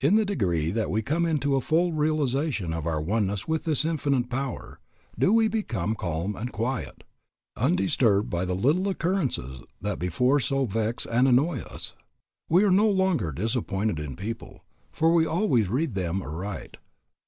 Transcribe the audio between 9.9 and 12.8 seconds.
before so vex and annoy us. We are